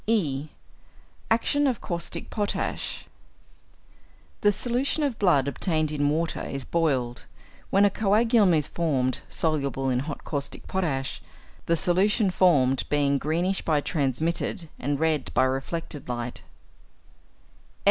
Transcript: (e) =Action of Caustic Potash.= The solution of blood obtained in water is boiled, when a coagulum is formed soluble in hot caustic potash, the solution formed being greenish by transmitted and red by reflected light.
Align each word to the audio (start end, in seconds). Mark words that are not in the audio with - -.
(e) 0.07 0.49
=Action 1.29 1.67
of 1.67 1.79
Caustic 1.79 2.31
Potash.= 2.31 3.05
The 4.41 4.51
solution 4.51 5.03
of 5.03 5.19
blood 5.19 5.47
obtained 5.47 5.91
in 5.91 6.09
water 6.09 6.41
is 6.41 6.65
boiled, 6.65 7.25
when 7.69 7.85
a 7.85 7.91
coagulum 7.91 8.55
is 8.55 8.67
formed 8.67 9.21
soluble 9.29 9.91
in 9.91 9.99
hot 9.99 10.23
caustic 10.23 10.65
potash, 10.67 11.21
the 11.67 11.77
solution 11.77 12.31
formed 12.31 12.83
being 12.89 13.19
greenish 13.19 13.61
by 13.61 13.79
transmitted 13.79 14.69
and 14.79 14.99
red 14.99 15.31
by 15.35 15.43
reflected 15.43 16.09
light. 16.09 16.41